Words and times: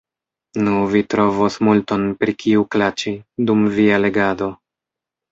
Nu, 0.67 0.71
vi 0.93 1.01
trovos 1.13 1.57
multon, 1.67 2.05
pri 2.23 2.33
kiu 2.43 2.63
klaĉi, 2.75 3.13
dum 3.51 3.61
via 3.75 3.99
legado. 4.07 4.49